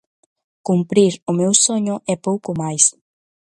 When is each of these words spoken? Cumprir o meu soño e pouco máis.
Cumprir 0.67 1.13
o 1.31 1.33
meu 1.39 1.51
soño 1.65 1.95
e 2.11 2.13
pouco 2.25 2.49
máis. 2.61 2.83